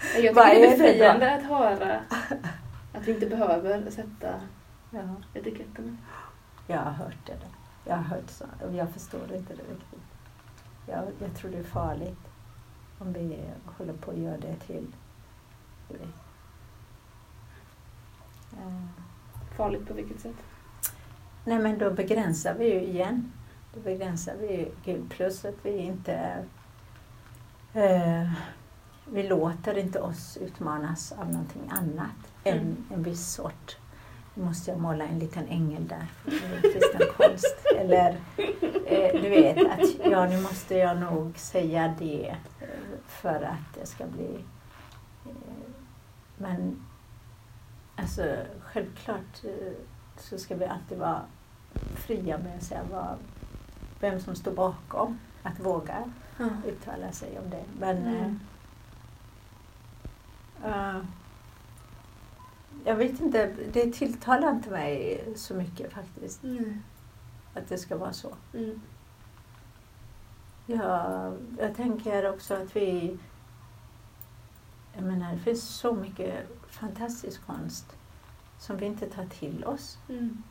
[0.00, 2.00] Jag tycker Vad det är befriande att höra
[2.94, 4.40] att vi inte behöver sätta
[4.90, 5.00] Ja.
[5.34, 5.96] etiketterna.
[6.66, 7.32] Jag har hört det.
[7.32, 7.46] Då.
[7.84, 10.00] Jag har hört så, och jag förstår inte det riktigt.
[10.86, 12.18] Jag, jag tror det är farligt
[12.98, 13.38] om vi
[13.78, 14.86] håller på att göra det till...
[15.90, 16.06] Eh,
[19.56, 20.36] Farligt på vilket sätt?
[21.44, 23.32] nej men då begränsar vi ju igen.
[23.76, 26.44] Då begränsar vi Gud plus att vi inte...
[27.74, 28.30] Eh,
[29.12, 32.84] vi låter inte oss utmanas av någonting annat än Mm.
[32.94, 33.76] en viss sort.
[34.34, 37.56] Nu måste jag måla en liten ängel där, för kristen konst.
[37.76, 38.16] Eller
[38.86, 42.68] eh, du vet, att ja, nu måste jag nog säga det eh,
[43.06, 44.44] för att det ska bli...
[45.26, 45.32] Eh,
[46.36, 46.86] men
[47.96, 49.72] alltså självklart eh,
[50.16, 51.20] så ska vi alltid vara
[51.94, 53.16] fria med att säga vad,
[54.00, 56.04] vem som står bakom, att våga
[56.38, 56.48] Ja.
[56.66, 57.64] uttala sig om det.
[57.80, 58.40] Men Mm.
[60.64, 61.00] eh,
[62.84, 66.82] jag vet inte, det tilltalar inte mig så mycket faktiskt, Mm.
[67.54, 68.34] att det ska vara så.
[68.54, 68.80] Mm.
[70.66, 73.18] Jag, jag tänker också att vi...
[74.94, 77.96] Jag menar, det finns så mycket fantastisk konst
[78.58, 80.42] som vi inte tar till oss, Mm.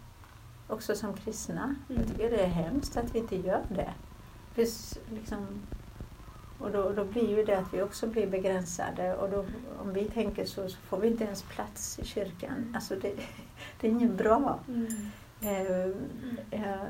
[0.67, 1.63] Också som kristna.
[1.63, 2.01] Mm.
[2.01, 3.93] Jag tycker det är hemskt att vi inte gör det.
[4.53, 5.47] finns liksom,
[6.59, 9.45] och då, då blir ju det att vi också blir begränsade och då,
[9.81, 12.73] om vi tänker så, så får vi inte ens plats i kyrkan.
[12.75, 13.13] Alltså det,
[13.79, 14.59] det är inget bra.
[14.67, 14.87] Mm.
[15.41, 15.85] Eh,
[16.61, 16.83] eh,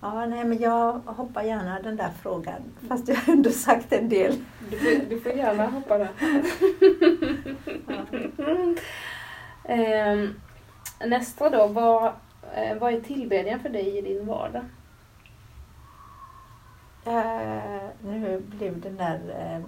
[0.00, 4.08] ja, nej, men jag hoppar gärna den där frågan, fast jag har ändå sagt en
[4.08, 4.44] del.
[4.70, 6.10] Du, får, du får gärna hoppa där.
[9.64, 10.34] Ehm,
[11.06, 12.12] nästa då, vad,
[12.54, 14.62] eh, vad är tillbedjan för dig i din vardag?
[17.04, 19.64] Eh, nu blev den där eh,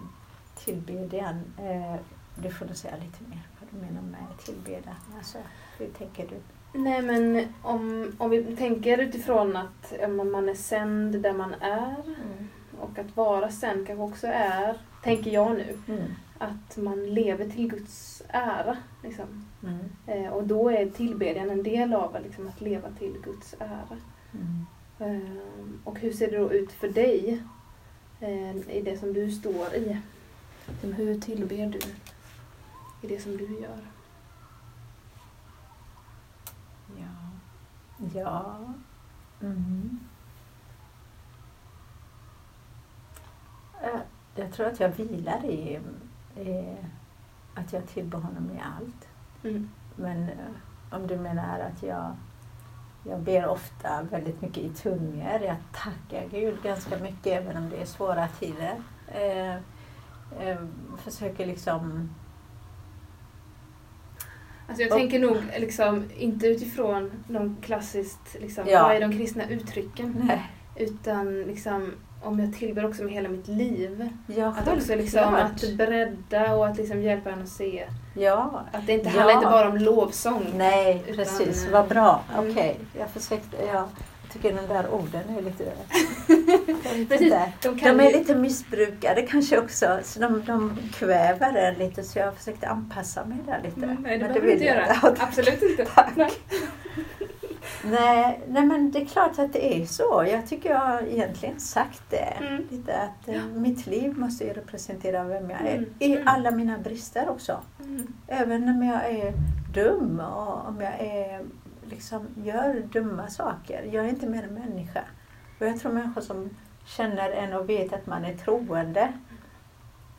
[0.65, 1.97] tillbedjan, eh,
[2.43, 4.95] du får nog säga lite mer vad du menar med tillbedjan.
[5.19, 5.39] Alltså,
[5.79, 6.37] hur tänker du?
[6.79, 9.93] Nej men om, om vi tänker utifrån att
[10.33, 11.95] man är sänd där man är
[12.81, 16.03] och att vara sänd kanske också är, tänker jag nu, Mm.
[16.39, 18.77] att man lever till Guds ära.
[19.03, 19.47] Liksom.
[19.63, 19.79] Mm.
[20.07, 23.99] Eh, och då är tillbedjan en del av liksom, att leva till Guds ära.
[24.33, 24.67] Mm.
[25.85, 27.43] Och hur ser det då ut för dig
[28.21, 29.99] eh, i det som du står i?
[30.67, 31.81] Liksom, Hur tillber du
[33.03, 33.81] i det som du gör?
[36.99, 37.31] Ja.
[38.15, 38.57] Ja.
[39.41, 40.01] Mm.
[44.35, 45.81] Jag tror att jag vilar i,
[46.37, 46.77] i
[47.55, 49.09] att jag tillber honom i allt.
[49.45, 49.69] Mm.
[49.97, 50.35] Men eh,
[50.91, 52.17] om du menar att jag,
[53.09, 55.41] jag ber ofta väldigt mycket i tungor.
[55.43, 58.75] Jag tackar Gud ganska mycket även om det är svåra tider.
[59.09, 59.55] Eh,
[60.49, 60.59] eh,
[60.99, 62.11] försöker liksom...
[64.69, 68.83] Alltså jag Och- tänker nog liksom, inte utifrån de klassiskt, liksom, Ja.
[68.83, 70.23] vad är de kristna uttrycken?
[70.29, 74.09] Nej, Utan liksom, om jag tillber också med hela mitt liv.
[74.27, 77.85] ja, Att också liksom, att bredda och att liksom hjälpa en att se.
[78.15, 79.17] Ja, Att det inte Ja.
[79.17, 80.47] handlar inte bara om lovsång.
[80.57, 81.67] nej Utan, precis.
[81.67, 82.23] eh, Vad bra.
[82.39, 82.51] mm.
[82.51, 83.57] Okej, jag försökte...
[83.67, 83.89] Ja,
[84.23, 85.65] jag tycker den där orden är lite...
[87.09, 87.35] Precis.
[87.63, 92.19] De De är ju- lite missbrukade kanske också, så de, de kväver en lite så
[92.19, 93.87] jag försökte anpassa mig där lite.
[93.87, 94.87] Mm, nej, det behöver du inte göra.
[95.19, 95.85] Absolut inte.
[95.85, 96.33] Tack.
[97.85, 98.43] Nej.
[98.49, 100.25] Nej, men det är klart att det är så.
[100.31, 102.17] Jag tycker jag har egentligen sagt det.
[102.41, 102.67] Mm.
[102.71, 105.77] Lite att eh, mitt liv måste ju representera vem jag är.
[105.77, 106.29] Mm, I mm.
[106.29, 107.61] alla mina brister också.
[107.85, 108.13] Mm.
[108.27, 109.33] Även om jag är
[109.75, 111.41] dum och om jag är,
[111.85, 113.89] liksom, gör dumma saker.
[113.93, 115.05] Jag är inte mer än människa.
[115.61, 116.51] Och jag tror människor som
[116.85, 119.13] känner en och vet att man är troende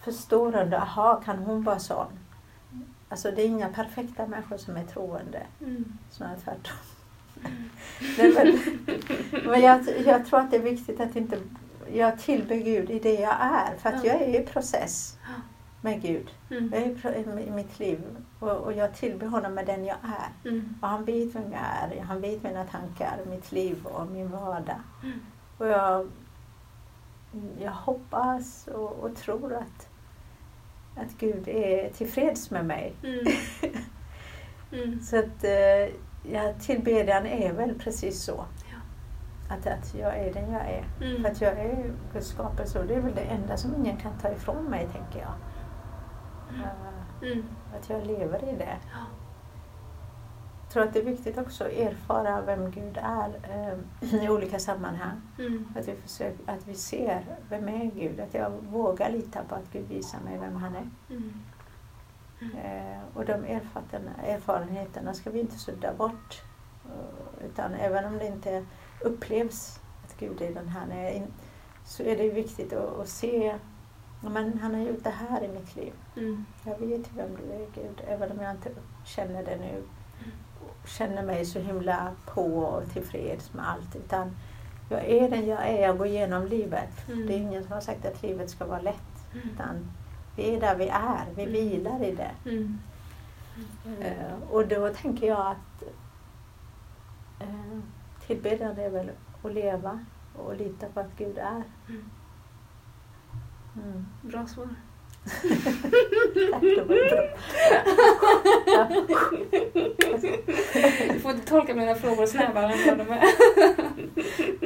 [0.04, 2.08] förstår ändå, aha, kan hon vara sån?
[3.10, 5.97] Alltså det är inga perfekta människor som är troende, Mm.
[6.12, 6.78] snarare tvärtom.
[8.17, 8.60] Nej, men
[9.45, 11.38] men jag, jag tror att det är viktigt att inte...
[11.93, 14.13] Jag tillber Gud i det jag är, för att Ja.
[14.13, 15.17] jag är i process
[15.82, 16.32] med Gud.
[16.51, 16.71] Mm.
[16.73, 18.01] Jag är i mitt liv
[18.39, 20.49] och, och jag tillber honom med den jag är.
[20.49, 20.75] Mm.
[20.82, 24.79] Och han vet vem jag är, han vet mina tankar, mitt liv och min vardag.
[25.03, 25.19] Mm.
[25.58, 26.10] Och jag,
[27.60, 29.88] jag hoppas och, och tror att,
[30.95, 32.93] att Gud är tillfreds med mig.
[33.03, 33.25] Mm.
[34.73, 35.01] Mm.
[35.01, 38.46] Så att eh, ja, tillbedjan är väl precis så.
[38.72, 38.78] Ja.
[39.56, 40.86] Att, att jag är den jag är.
[41.02, 41.22] Mm.
[41.22, 44.12] För att jag är Guds skapelse och det är väl det enda som ingen kan
[44.22, 45.34] ta ifrån mig, tänker jag.
[47.32, 47.46] Mm.
[47.78, 48.78] att jag lever i det.
[48.92, 49.00] Ja.
[50.64, 54.60] Jag tror att det är viktigt också att erfara vem Gud är eh, i olika
[54.60, 55.22] sammanhang.
[55.40, 55.68] Mm.
[55.76, 59.72] Att vi, försöker, att vi ser vem är Gud, att jag vågar lita på att
[59.72, 60.88] Gud visar mig vem han är.
[62.53, 62.58] Mm.
[62.65, 63.45] Eh, och de
[64.23, 66.41] erfarenheterna, ska vi inte sudda bort.
[66.86, 68.65] Eh, utan även om det inte
[69.01, 71.34] upplevs att Gud är den han är, in-
[71.86, 73.56] så är det viktigt att, se
[74.21, 75.93] men han har gjort det här i mitt liv.
[76.17, 76.45] Mm.
[76.65, 78.69] Jag vet vem du är Gud, även om jag inte
[79.06, 79.84] känner det nu.
[80.88, 83.95] Känner mig så himla på och tillfreds med allt.
[83.95, 84.36] Utan
[84.89, 87.08] jag är den jag är, jag går igenom livet.
[87.08, 87.27] Mm.
[87.27, 88.95] Det är ingen som har sagt att livet ska vara lätt.
[89.53, 89.91] Utan
[90.36, 91.54] vi är där vi är, vi Mm.
[91.54, 92.32] vilar i det.
[92.50, 92.80] Mm.
[94.02, 95.84] Eh, och då tänker jag att
[97.39, 97.80] eh,
[98.28, 99.10] tillbedjan är väl
[99.43, 101.63] att leva och lita på att Gud är.
[101.89, 102.10] Mm.
[103.76, 104.06] Mm.
[104.22, 104.67] Bra svar.
[106.52, 107.28] Tack, det var bra.
[111.13, 113.24] Du får inte tolka mina frågor snävare än vad de är.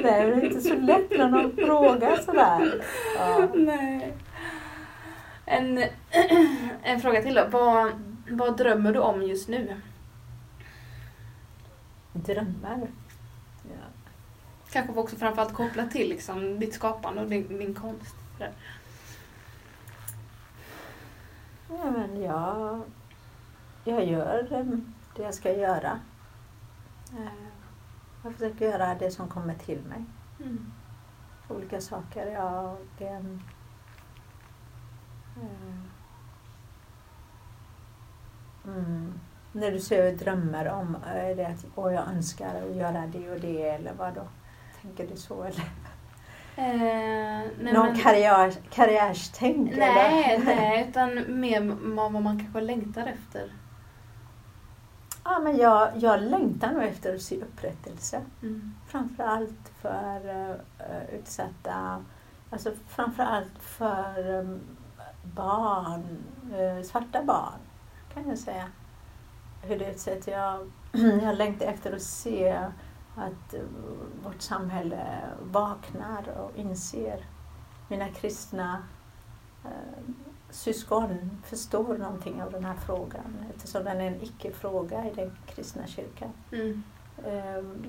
[0.03, 2.83] Nej, men det är inte så lätt när någon frågar sådär.
[3.17, 3.47] Ja.
[3.55, 4.13] Nej.
[5.49, 5.83] En,
[6.83, 7.47] en fråga till då.
[7.51, 7.91] Vad,
[8.29, 9.81] vad drömmer du om just nu?
[12.13, 12.87] Drömmar.
[13.63, 13.85] Ja.
[14.71, 18.15] Kanske också framförallt kopplat till liksom, ditt skapande och din, din konst.
[21.69, 22.81] Ja, men jag,
[23.83, 24.47] jag gör
[25.15, 25.99] det jag ska göra.
[27.17, 27.49] Eh,
[28.23, 30.03] Jag försöker göra det som kommer till mig.
[30.43, 30.71] Mm.
[31.47, 32.27] Olika saker.
[32.27, 32.77] Jag,
[38.65, 39.19] mm,
[39.51, 43.39] när du säger drömmar om, är det att åh, jag önskar att göra det och
[43.39, 44.27] det eller vad då?
[44.81, 45.63] Tänker du så eller?
[46.55, 50.45] Eh, nej, Någon men- karriär, karriärstänk Nej, eller?
[50.55, 51.61] nej, utan mer
[51.95, 53.51] vad man kanske längtar efter.
[55.23, 58.21] Ja, men jag, jag längtar nog efter att se upprättelse.
[58.41, 58.73] Mm.
[58.87, 62.03] Framförallt för uh, utsatta,
[62.49, 64.59] alltså framförallt för um,
[65.35, 67.59] barn, eh, svarta barn
[68.13, 68.65] kan jag säga.
[69.61, 70.27] Hur det utsätts.
[70.27, 70.71] Jag,
[71.23, 72.51] jag längtar efter att se
[73.15, 73.61] att eh,
[74.23, 77.25] vårt samhälle vaknar och inser
[77.87, 78.83] mina kristna
[79.65, 80.13] eh,
[80.49, 85.87] syskon förstår någonting av den här frågan eftersom den är en icke-fråga i den kristna
[85.87, 86.29] kyrkan.
[86.51, 86.83] Mm.
[87.25, 87.85] Ehm,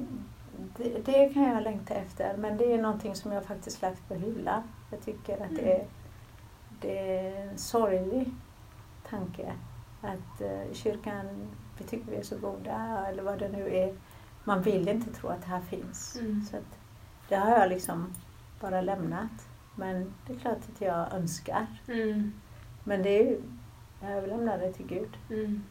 [0.76, 4.14] Det, det kan jag längta efter men det är någonting som jag faktiskt lagt på
[4.14, 4.62] hyllan.
[4.90, 5.86] Jag tycker att det, är,
[6.80, 8.34] det är en sorglig
[9.08, 9.52] tanke
[10.00, 13.94] att eh, kyrkan, vi tycker vi är så goda eller vad det nu är.
[14.44, 16.16] Man vill inte tro att det här finns.
[16.20, 16.44] Mm.
[16.50, 16.78] Så att
[17.28, 18.14] det har jag liksom
[18.60, 19.48] bara lämnat.
[19.74, 21.66] Men det är klart att jag önskar.
[21.88, 22.32] Mm.
[22.84, 23.42] Men det är ju,
[24.00, 25.16] jag överlämnar det till Gud.
[25.30, 25.64] Mm.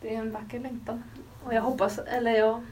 [0.00, 1.02] Det är en vacker längtan.
[1.44, 2.64] Och jag hoppas, eller jag,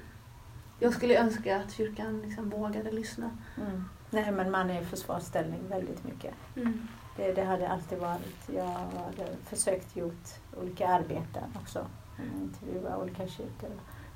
[0.81, 3.31] jag skulle önska att kyrkan liksom vågade lyssna.
[3.57, 3.85] Mm.
[4.11, 6.35] Nej men man är i försvarsställning väldigt mycket.
[6.57, 6.89] Mm.
[7.17, 8.49] Det, det hade alltid varit.
[8.55, 10.29] Jag hade försökt gjort
[10.61, 11.87] olika arbeten också.
[12.41, 13.71] Intervjua olika kyrkor.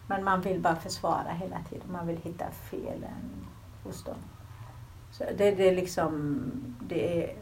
[0.09, 1.92] Men man vill bara försvara hela tiden.
[1.92, 3.46] Man vill hitta felen
[3.85, 4.16] hos dem.
[5.12, 6.40] Så det, det är liksom,
[6.81, 7.37] det är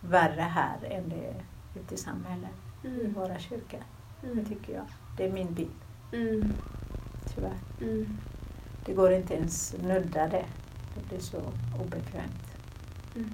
[0.00, 1.44] värre här än det är
[1.80, 2.50] ute i samhället,
[2.84, 3.12] i Mm.
[3.12, 3.80] våra kyrkor.
[4.20, 4.44] Det Mm.
[4.44, 4.84] tycker jag.
[5.16, 5.70] Det är min bild,
[6.12, 6.52] Mm.
[7.38, 7.90] Tyvärr.
[7.92, 8.18] Mm.
[8.86, 10.44] Det går inte ens nudda det.
[10.94, 11.36] Det blir så
[11.80, 12.52] obekvämt.
[13.16, 13.30] Mm.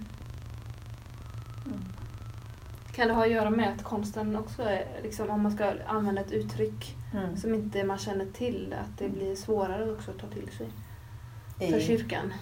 [1.67, 1.85] Mm.
[2.93, 6.21] Kan det ha att göra med att konsten också är, liksom, om man ska använda
[6.21, 7.37] ett uttryck Mm.
[7.37, 10.69] som inte man känner till, att det blir svårare också att ta till sig
[11.59, 12.33] för I- kyrkan?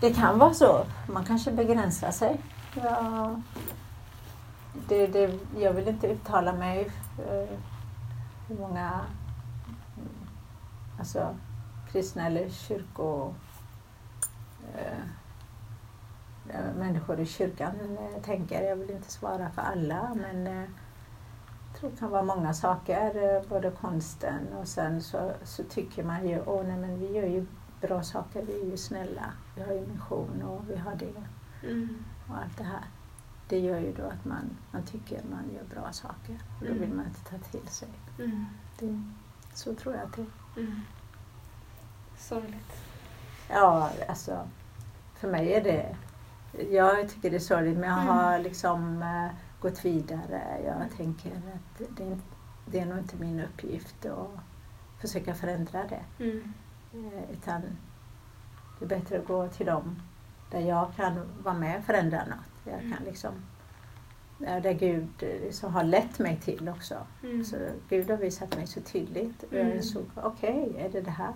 [0.00, 0.86] Det kan vara så.
[1.06, 2.40] Man kanske begränsar sig.
[2.82, 3.40] Ja,
[4.88, 7.56] det, det, jag vill inte uttala mig eh,
[8.48, 9.00] hur många
[10.98, 11.36] alltså,
[11.92, 13.34] kristna eller kyrko
[14.74, 14.98] eh,
[16.48, 18.62] eh, människor i kyrkan eh, tänker.
[18.62, 20.64] Jag vill inte svara för alla men eh,
[21.72, 26.28] jag tror det kan vara många saker, både konsten och sen så, så tycker man
[26.28, 27.46] ju, åh nej men vi gör ju
[27.80, 29.24] bra saker, vi är ju snälla,
[29.56, 31.12] vi har ju mission och vi har det
[31.62, 32.04] Mm.
[32.28, 32.84] och allt det här.
[33.48, 36.78] Det gör ju då att man, man tycker man gör bra saker och då Mm.
[36.80, 37.88] vill man inte ta till sig.
[38.18, 38.44] Mm.
[38.78, 39.02] Det,
[39.54, 40.26] så tror jag att det är.
[40.56, 40.80] Mm.
[42.16, 42.82] Sorgligt.
[43.48, 44.48] Ja, alltså
[45.14, 45.96] för mig är det,
[46.70, 48.14] jag tycker det är sorgligt men jag Mm.
[48.16, 49.28] har liksom eh,
[49.60, 50.42] gått vidare.
[50.64, 52.18] Jag tänker att det, är-
[52.66, 54.28] det är nog inte min uppgift att
[55.00, 56.24] försöka förändra det.
[56.24, 56.52] Mm.
[56.94, 57.62] Eh, Utan
[58.78, 60.02] det är bättre att gå till dem
[60.50, 62.64] där jag kan vara med och förändra något.
[62.64, 62.92] Jag Mm.
[62.96, 63.32] kan liksom,
[64.38, 66.94] där Gud liksom har lett mig till också.
[67.22, 67.44] Mm.
[67.44, 67.56] Så
[67.88, 69.42] Gud har visat mig så tydligt.
[69.42, 69.76] Och jag Mm.
[69.76, 71.32] insåg, okej, är det det här?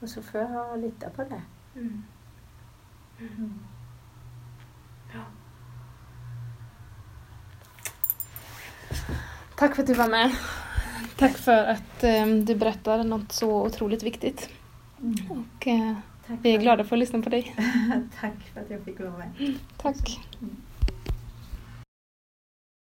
[0.00, 1.42] Och så får jag lita på det.
[1.80, 2.02] Mm.
[3.20, 3.58] Mm.
[5.14, 5.20] Ja.
[9.56, 10.30] Tack för att du var med.
[11.16, 14.48] Tack för att eh, du berättade något så otroligt viktigt.
[15.30, 15.94] Och eh,
[16.26, 17.54] Tack, vi är glada för att lyssna på dig.
[18.20, 19.54] tack för att jag fick vara med.
[19.76, 20.20] Tack.
[20.40, 20.56] Mm.